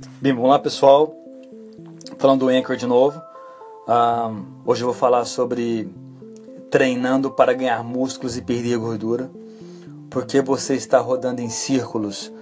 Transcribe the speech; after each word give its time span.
Bem, 0.00 0.32
vamos 0.32 0.48
lá 0.50 0.60
pessoal, 0.60 1.12
falando 2.18 2.40
do 2.40 2.48
Anchor 2.48 2.76
de 2.76 2.86
novo. 2.86 3.20
Um, 3.88 4.44
hoje 4.64 4.82
eu 4.82 4.86
vou 4.86 4.94
falar 4.94 5.24
sobre 5.24 5.90
treinando 6.70 7.32
para 7.32 7.52
ganhar 7.52 7.82
músculos 7.82 8.36
e 8.36 8.42
perder 8.42 8.78
gordura. 8.78 9.28
Porque 10.08 10.40
você 10.40 10.74
está 10.74 11.00
rodando 11.00 11.40
em 11.40 11.48
círculos 11.48 12.32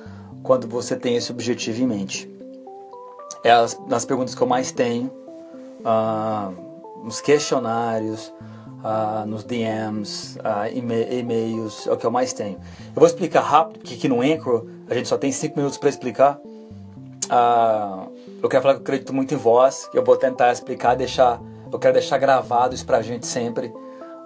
quando 0.42 0.68
você 0.68 0.96
tem 0.96 1.16
esse 1.16 1.32
objetivo 1.32 1.82
em 1.82 1.86
mente. 1.86 2.30
É 3.42 3.52
as, 3.52 3.74
das 3.88 4.04
perguntas 4.04 4.34
que 4.34 4.42
eu 4.42 4.46
mais 4.46 4.70
tenho, 4.70 5.10
uh, 5.80 7.04
nos 7.04 7.22
questionários, 7.22 8.32
uh, 8.84 9.26
nos 9.26 9.44
DMs, 9.44 10.38
uh, 10.40 10.76
e-mails, 10.76 11.86
é 11.86 11.92
o 11.92 11.96
que 11.96 12.04
eu 12.04 12.10
mais 12.10 12.34
tenho. 12.34 12.58
Eu 12.88 12.96
vou 12.96 13.06
explicar 13.06 13.40
rápido, 13.40 13.78
porque 13.78 13.94
aqui 13.94 14.08
no 14.08 14.20
Anchor 14.20 14.66
a 14.90 14.94
gente 14.94 15.08
só 15.08 15.16
tem 15.16 15.32
5 15.32 15.56
minutos 15.56 15.78
para 15.78 15.88
explicar. 15.88 16.38
Uh, 17.26 18.12
eu 18.42 18.48
quero 18.48 18.62
falar 18.62 18.74
que 18.74 18.80
eu 18.80 18.84
acredito 18.84 19.12
muito 19.12 19.34
em 19.34 19.36
voz, 19.36 19.88
que 19.90 19.98
eu 19.98 20.04
vou 20.04 20.16
tentar 20.16 20.52
explicar, 20.52 20.94
deixar, 20.94 21.40
eu 21.72 21.78
quero 21.78 21.94
deixar 21.94 22.18
gravado 22.18 22.74
isso 22.74 22.86
pra 22.86 23.02
gente 23.02 23.26
sempre. 23.26 23.68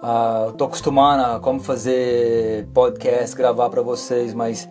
Uh, 0.01 0.47
eu 0.47 0.53
tô 0.53 0.65
a 0.65 1.39
como 1.39 1.59
fazer 1.59 2.67
podcast, 2.73 3.35
gravar 3.35 3.69
para 3.69 3.81
vocês, 3.81 4.33
mas 4.33 4.65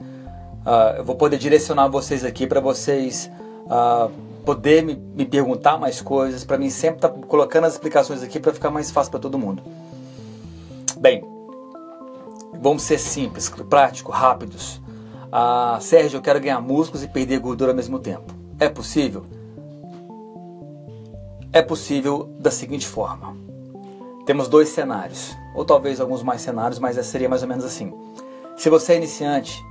uh, 0.66 0.98
eu 0.98 1.05
vou 1.05 1.16
poder 1.16 1.38
direcionar 1.38 1.88
vocês 1.88 2.24
aqui 2.24 2.47
para 2.47 2.61
vocês 2.61 3.30
uh, 3.66 4.11
poder 4.45 4.83
me, 4.83 4.97
me, 4.97 5.24
perguntar 5.24 5.79
mais 5.79 6.01
coisas, 6.01 6.45
para 6.45 6.59
mim 6.59 6.71
sempre 6.71 7.01
tá 7.01 7.09
colocando 7.09 7.65
as 7.65 7.74
explicações 7.74 8.23
aqui 8.23 8.41
para 8.41 8.52
ficar 8.52 8.71
mais 8.71 8.91
fácil 8.91 9.12
para 9.12 9.21
todo 9.21 9.38
mundo. 9.38 9.62
Bem, 10.99 11.24
vamos 12.60 12.83
ser 12.83 12.99
simples, 12.99 13.49
prático, 13.69 14.10
rápidos. 14.10 14.80
Ah, 15.33 15.79
Sérgio, 15.80 16.19
eu 16.19 16.23
quero 16.23 16.41
ganhar 16.41 16.61
músculos 16.61 17.05
e 17.05 17.09
perder 17.09 17.38
gordura 17.38 17.73
ao 17.73 17.77
mesmo 17.77 17.98
tempo. 17.98 18.34
É 18.59 18.69
possível? 18.69 19.25
É 21.52 21.62
possível 21.62 22.29
da 22.38 22.51
seguinte 22.51 22.87
forma. 22.87 23.37
Temos 24.27 24.49
dois 24.49 24.68
cenários, 24.68 25.37
ou 25.55 25.65
talvez 25.65 26.01
alguns 26.01 26.23
mais 26.23 26.40
cenários, 26.40 26.79
mas 26.79 26.95
seria 27.07 27.29
mais 27.29 27.43
ou 27.43 27.49
menos 27.49 27.65
assim. 27.65 27.93
Se 28.57 28.68
você 28.68 28.93
é 28.93 28.96
iniciante, 28.96 29.65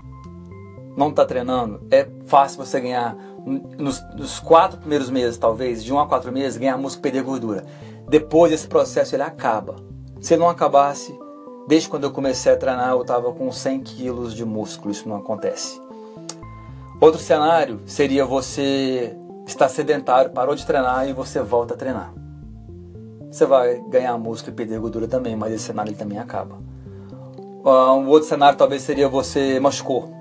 não 0.98 1.10
está 1.10 1.26
treinando, 1.26 1.80
é 1.92 2.08
fácil 2.26 2.66
você 2.66 2.80
ganhar 2.80 3.16
nos, 3.78 4.02
nos, 4.16 4.40
quatro 4.40 4.80
primeiros 4.80 5.10
meses, 5.10 5.38
talvez, 5.38 5.84
de 5.84 5.94
um 5.94 6.00
a 6.00 6.08
quatro 6.08 6.32
meses, 6.32 6.58
ganhar 6.58 6.78
músculo 6.78 7.00
e 7.00 7.04
perder 7.04 7.24
gordura. 7.24 7.66
Depois 8.08 8.52
esse 8.52 8.68
processo 8.68 9.16
ele 9.16 9.24
acaba. 9.24 9.76
Se 10.20 10.34
ele 10.34 10.42
não 10.42 10.50
acabasse, 10.50 11.18
Desde 11.70 11.88
quando 11.88 12.06
eu 12.06 12.10
comecei 12.10 12.52
a 12.52 12.58
treinar, 12.58 12.90
eu 12.94 13.02
estava 13.02 13.32
com 13.32 13.52
100 13.52 13.82
quilos 13.82 14.34
de 14.34 14.44
músculo, 14.44 14.90
isso 14.90 15.08
não 15.08 15.18
acontece. 15.18 15.80
Outro 17.00 17.22
cenário 17.22 17.80
seria 17.86 18.26
você 18.26 19.16
estar 19.46 19.70
sedentário, 19.70 20.32
parou 20.32 20.56
de 20.56 20.66
treinar 20.66 21.08
e 21.08 21.14
você 21.14 21.44
volta 21.44 21.76
a 21.76 21.78
treinar. 21.78 22.12
Você 23.30 23.46
vai 23.46 23.80
ganhar 23.88 24.18
músculo 24.18 24.52
e 24.52 24.56
perder 24.56 24.80
gordura 24.80 25.08
também, 25.08 25.36
mas 25.36 25.54
esse 25.54 25.66
cenário 25.66 25.94
também 25.94 26.18
acaba. 26.18 26.58
Ah, 27.64 27.94
um 27.94 28.08
outro 28.08 28.28
cenário 28.28 28.58
talvez 28.58 28.82
seria 28.82 29.08
você 29.08 29.60
machucou. 29.60 30.12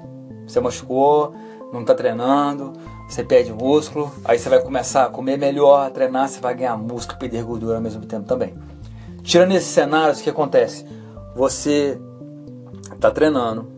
Você 0.47 0.61
machucou, 0.61 1.33
não 1.73 1.81
está 1.81 1.95
treinando, 1.95 2.75
você 3.09 3.25
perde 3.25 3.55
músculo, 3.55 4.13
aí 4.23 4.39
você 4.39 4.51
vai 4.51 4.61
começar 4.61 5.07
a 5.07 5.09
comer 5.09 5.39
melhor, 5.39 5.87
a 5.87 5.91
treinar, 5.91 6.29
você 6.29 6.41
vai 6.41 6.55
ganhar 6.55 6.77
músculo 6.77 7.17
e 7.17 7.21
perder 7.21 7.43
gordura 7.43 7.77
ao 7.77 7.83
mesmo 7.83 8.05
tempo 8.05 8.27
também. 8.27 8.53
Tirando 9.23 9.53
esses 9.53 9.71
cenários, 9.71 10.21
o 10.21 10.23
que 10.23 10.29
acontece? 10.29 10.98
Você 11.39 11.97
está 12.93 13.13
treinando 13.13 13.69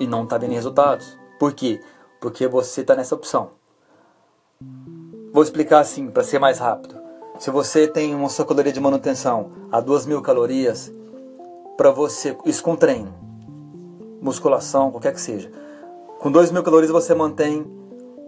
e 0.00 0.06
não 0.06 0.24
está 0.24 0.38
vendo 0.38 0.52
resultados. 0.52 1.18
Por 1.38 1.52
quê? 1.52 1.78
Porque 2.22 2.48
você 2.48 2.80
está 2.80 2.96
nessa 2.96 3.14
opção. 3.14 3.50
Vou 5.30 5.42
explicar 5.42 5.80
assim 5.80 6.08
para 6.08 6.24
ser 6.24 6.38
mais 6.38 6.58
rápido. 6.58 6.96
Se 7.38 7.50
você 7.50 7.86
tem 7.86 8.14
uma 8.14 8.30
sua 8.30 8.46
caloria 8.46 8.72
de 8.72 8.80
manutenção 8.80 9.50
a 9.70 9.82
2.000 9.82 10.22
calorias, 10.22 10.90
para 11.76 11.90
você, 11.90 12.34
isso 12.46 12.62
com 12.62 12.74
treino, 12.74 13.12
musculação, 14.22 14.90
qualquer 14.90 15.12
que 15.12 15.20
seja, 15.20 15.52
com 16.18 16.32
2.000 16.32 16.62
calorias 16.62 16.90
você 16.90 17.14
mantém 17.14 17.66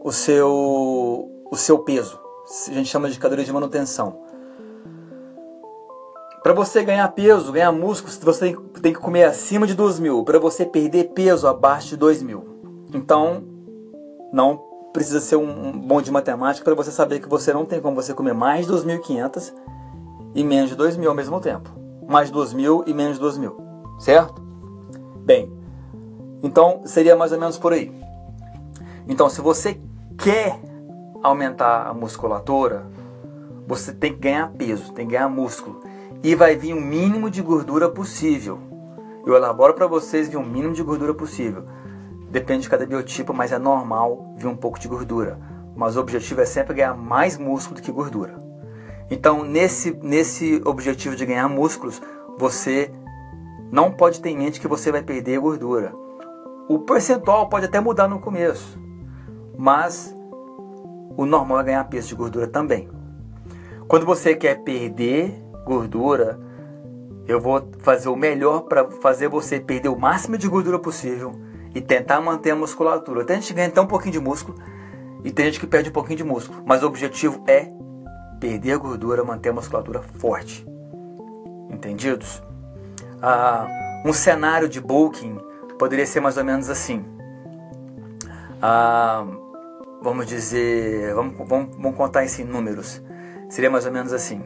o 0.04 0.12
seu, 0.12 1.30
o 1.50 1.56
seu 1.56 1.78
peso. 1.78 2.20
A 2.68 2.72
gente 2.72 2.90
chama 2.90 3.08
de 3.08 3.18
caloria 3.18 3.46
de 3.46 3.52
manutenção. 3.52 4.27
Para 6.42 6.52
você 6.52 6.84
ganhar 6.84 7.08
peso, 7.08 7.52
ganhar 7.52 7.72
músculo, 7.72 8.12
você 8.12 8.56
tem 8.80 8.92
que 8.92 9.00
comer 9.00 9.24
acima 9.24 9.66
de 9.66 9.74
2 9.74 9.98
mil. 9.98 10.24
Para 10.24 10.38
você 10.38 10.64
perder 10.64 11.10
peso, 11.12 11.48
abaixo 11.48 11.88
de 11.88 11.96
2 11.96 12.22
mil. 12.22 12.44
Então, 12.94 13.42
não 14.32 14.62
precisa 14.92 15.20
ser 15.20 15.36
um 15.36 15.72
bom 15.72 16.00
de 16.00 16.10
matemática 16.10 16.64
para 16.64 16.74
você 16.74 16.90
saber 16.90 17.20
que 17.20 17.28
você 17.28 17.52
não 17.52 17.64
tem 17.64 17.80
como 17.80 17.96
você 17.96 18.14
comer 18.14 18.34
mais 18.34 18.66
de 18.66 18.72
2.500 18.72 19.52
e 20.34 20.44
menos 20.44 20.70
de 20.70 20.76
2 20.76 20.96
mil 20.96 21.10
ao 21.10 21.16
mesmo 21.16 21.40
tempo. 21.40 21.70
Mais 22.08 22.28
de 22.28 22.32
2 22.32 22.52
mil 22.52 22.84
e 22.86 22.94
menos 22.94 23.14
de 23.14 23.20
2 23.20 23.38
mil. 23.38 23.56
Certo? 23.98 24.40
Bem, 25.24 25.52
então 26.42 26.82
seria 26.84 27.16
mais 27.16 27.32
ou 27.32 27.38
menos 27.38 27.58
por 27.58 27.72
aí. 27.72 27.92
Então, 29.08 29.28
se 29.28 29.40
você 29.40 29.80
quer 30.16 30.58
aumentar 31.22 31.88
a 31.88 31.92
musculatura, 31.92 32.86
você 33.66 33.92
tem 33.92 34.12
que 34.12 34.20
ganhar 34.20 34.50
peso, 34.52 34.92
tem 34.92 35.06
que 35.06 35.12
ganhar 35.12 35.28
músculo 35.28 35.87
e 36.22 36.34
vai 36.34 36.56
vir 36.56 36.74
o 36.74 36.80
mínimo 36.80 37.30
de 37.30 37.42
gordura 37.42 37.88
possível. 37.88 38.58
Eu 39.26 39.34
elaboro 39.34 39.74
para 39.74 39.86
vocês 39.86 40.28
vir 40.28 40.36
o 40.36 40.44
mínimo 40.44 40.74
de 40.74 40.82
gordura 40.82 41.14
possível. 41.14 41.64
Depende 42.30 42.62
de 42.62 42.70
cada 42.70 42.86
biotipo, 42.86 43.32
mas 43.32 43.52
é 43.52 43.58
normal 43.58 44.34
vir 44.36 44.46
um 44.46 44.56
pouco 44.56 44.78
de 44.78 44.88
gordura. 44.88 45.38
Mas 45.76 45.96
o 45.96 46.00
objetivo 46.00 46.40
é 46.40 46.44
sempre 46.44 46.74
ganhar 46.74 46.94
mais 46.94 47.38
músculo 47.38 47.76
do 47.76 47.82
que 47.82 47.92
gordura. 47.92 48.38
Então, 49.10 49.44
nesse, 49.44 49.92
nesse 50.02 50.60
objetivo 50.64 51.16
de 51.16 51.24
ganhar 51.24 51.48
músculos, 51.48 52.00
você 52.38 52.90
não 53.70 53.90
pode 53.90 54.20
ter 54.20 54.30
em 54.30 54.36
mente 54.36 54.60
que 54.60 54.68
você 54.68 54.90
vai 54.90 55.02
perder 55.02 55.40
gordura. 55.40 55.92
O 56.68 56.80
percentual 56.80 57.48
pode 57.48 57.66
até 57.66 57.80
mudar 57.80 58.08
no 58.08 58.18
começo, 58.18 58.78
mas 59.56 60.14
o 61.16 61.24
normal 61.24 61.60
é 61.60 61.64
ganhar 61.64 61.84
peso 61.84 62.08
de 62.08 62.14
gordura 62.14 62.46
também. 62.46 62.88
Quando 63.86 64.04
você 64.04 64.34
quer 64.34 64.62
perder 64.62 65.47
gordura, 65.68 66.40
eu 67.26 67.38
vou 67.38 67.70
fazer 67.80 68.08
o 68.08 68.16
melhor 68.16 68.62
para 68.62 68.90
fazer 68.90 69.28
você 69.28 69.60
perder 69.60 69.90
o 69.90 69.98
máximo 69.98 70.38
de 70.38 70.48
gordura 70.48 70.78
possível 70.78 71.32
e 71.74 71.80
tentar 71.80 72.20
manter 72.22 72.52
a 72.52 72.56
musculatura. 72.56 73.24
Tem 73.24 73.36
gente 73.36 73.48
que 73.48 73.54
ganha 73.54 73.68
até 73.68 73.80
um 73.80 73.86
pouquinho 73.86 74.12
de 74.12 74.20
músculo 74.20 74.58
e 75.22 75.30
tem 75.30 75.44
gente 75.44 75.60
que 75.60 75.66
perde 75.66 75.90
um 75.90 75.92
pouquinho 75.92 76.16
de 76.16 76.24
músculo, 76.24 76.62
mas 76.64 76.82
o 76.82 76.86
objetivo 76.86 77.44
é 77.46 77.70
perder 78.40 78.72
a 78.72 78.78
gordura, 78.78 79.22
manter 79.22 79.50
a 79.50 79.52
musculatura 79.52 80.00
forte. 80.00 80.66
Entendidos? 81.70 82.42
Ah, 83.20 83.68
um 84.06 84.12
cenário 84.12 84.68
de 84.68 84.80
bulking 84.80 85.38
poderia 85.78 86.06
ser 86.06 86.20
mais 86.20 86.38
ou 86.38 86.44
menos 86.44 86.70
assim. 86.70 87.04
Ah, 88.62 89.26
vamos 90.00 90.26
dizer, 90.26 91.14
vamos, 91.14 91.36
vamos, 91.46 91.76
vamos 91.76 91.96
contar 91.96 92.24
isso 92.24 92.40
em 92.40 92.44
números. 92.44 93.02
Seria 93.50 93.70
mais 93.70 93.84
ou 93.84 93.92
menos 93.92 94.14
assim 94.14 94.42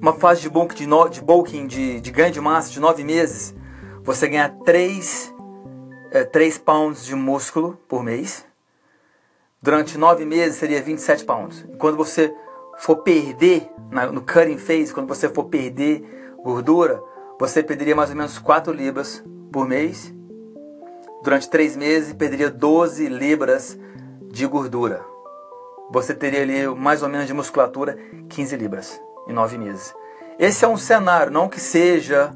uma 0.00 0.14
fase 0.14 0.40
de 0.40 0.48
bulking 0.48 0.76
de, 0.76 0.86
no, 0.86 1.08
de, 1.08 1.20
bulking 1.20 1.66
de, 1.66 2.00
de 2.00 2.10
ganho 2.10 2.32
de 2.32 2.40
massa 2.40 2.70
de 2.70 2.80
9 2.80 3.04
meses, 3.04 3.54
você 4.02 4.28
ganha 4.28 4.48
3, 4.64 5.34
é, 6.10 6.24
3 6.24 6.58
pounds 6.58 7.04
de 7.04 7.14
músculo 7.14 7.78
por 7.88 8.02
mês. 8.02 8.46
Durante 9.60 9.98
9 9.98 10.24
meses 10.24 10.56
seria 10.58 10.80
27 10.80 11.24
pounds. 11.24 11.66
E 11.70 11.76
quando 11.76 11.96
você 11.96 12.34
for 12.78 12.96
perder, 12.96 13.68
na, 13.90 14.06
no 14.06 14.22
cutting 14.22 14.56
phase, 14.56 14.94
quando 14.94 15.08
você 15.08 15.28
for 15.28 15.44
perder 15.44 16.36
gordura, 16.42 17.02
você 17.38 17.62
perderia 17.62 17.94
mais 17.94 18.10
ou 18.10 18.16
menos 18.16 18.38
4 18.38 18.72
libras 18.72 19.22
por 19.52 19.66
mês. 19.66 20.14
Durante 21.22 21.50
3 21.50 21.76
meses 21.76 22.12
perderia 22.12 22.50
12 22.50 23.08
libras 23.08 23.78
de 24.30 24.46
gordura 24.46 25.17
você 25.90 26.14
teria 26.14 26.42
ali 26.42 26.66
mais 26.68 27.02
ou 27.02 27.08
menos 27.08 27.26
de 27.26 27.32
musculatura 27.32 27.98
15 28.28 28.56
libras 28.56 29.00
em 29.26 29.32
9 29.32 29.58
meses. 29.58 29.94
Esse 30.38 30.64
é 30.64 30.68
um 30.68 30.76
cenário, 30.76 31.32
não 31.32 31.48
que 31.48 31.60
seja, 31.60 32.32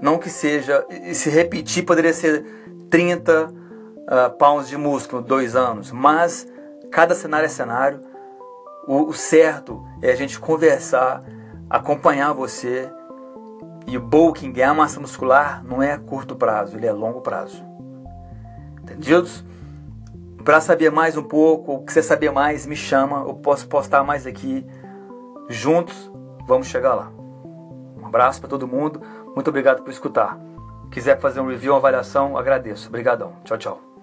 não 0.00 0.18
que 0.18 0.28
seja, 0.28 0.84
e 0.90 1.14
se 1.14 1.30
repetir 1.30 1.84
poderia 1.84 2.12
ser 2.12 2.44
30 2.90 3.46
uh, 3.46 3.54
ah, 4.06 4.30
pounds 4.30 4.68
de 4.68 4.76
músculo, 4.76 5.22
dois 5.22 5.54
anos, 5.56 5.90
mas 5.92 6.46
cada 6.90 7.14
cenário 7.14 7.46
é 7.46 7.48
cenário. 7.48 8.00
O, 8.86 9.04
o 9.04 9.12
certo 9.12 9.82
é 10.02 10.10
a 10.10 10.16
gente 10.16 10.38
conversar, 10.38 11.24
acompanhar 11.70 12.32
você. 12.32 12.90
E 13.86 13.98
o 13.98 14.00
bulking, 14.00 14.50
ganhar 14.50 14.74
massa 14.74 14.98
muscular, 14.98 15.62
não 15.64 15.82
é 15.82 15.98
curto 15.98 16.34
prazo, 16.34 16.76
ele 16.76 16.86
é 16.86 16.92
longo 16.92 17.20
prazo. 17.20 17.62
Entendidos? 18.82 19.44
Para 20.44 20.60
saber 20.60 20.90
mais 20.90 21.16
um 21.16 21.22
pouco, 21.22 21.72
o 21.72 21.84
que 21.84 21.90
você 21.90 22.02
saber 22.02 22.30
mais, 22.30 22.66
me 22.66 22.76
chama, 22.76 23.24
eu 23.26 23.34
posso 23.34 23.66
postar 23.66 24.04
mais 24.04 24.26
aqui. 24.26 24.64
Juntos, 25.48 26.12
vamos 26.46 26.66
chegar 26.66 26.94
lá. 26.94 27.10
Um 27.98 28.06
abraço 28.06 28.40
para 28.40 28.50
todo 28.50 28.68
mundo, 28.68 29.00
muito 29.34 29.48
obrigado 29.48 29.82
por 29.82 29.90
escutar. 29.90 30.38
Quiser 30.90 31.18
fazer 31.18 31.40
um 31.40 31.48
review, 31.48 31.72
uma 31.72 31.78
avaliação, 31.78 32.36
agradeço. 32.36 32.88
Obrigadão. 32.88 33.32
Tchau, 33.42 33.56
tchau. 33.56 33.93